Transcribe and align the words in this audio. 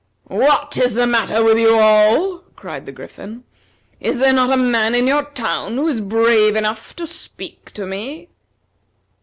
"What 0.31 0.77
is 0.79 0.95
the 0.95 1.05
matter 1.05 1.43
with 1.43 1.59
you 1.59 1.77
all?" 1.77 2.39
cried 2.55 2.87
the 2.87 2.91
Griffin. 2.91 3.43
"Is 3.99 4.17
there 4.17 4.33
not 4.33 4.51
a 4.51 4.57
man 4.57 4.95
in 4.95 5.05
your 5.05 5.25
town 5.25 5.75
who 5.75 5.87
is 5.87 6.01
brave 6.01 6.55
enough 6.55 6.95
to 6.95 7.05
speak 7.05 7.69
to 7.73 7.85
me?" 7.85 8.27